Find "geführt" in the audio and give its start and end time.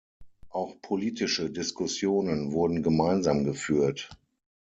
3.43-4.09